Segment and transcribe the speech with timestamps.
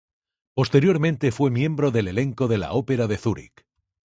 [0.55, 3.67] Posteriormente fue miembro del elenco de la Ópera de Zúrich.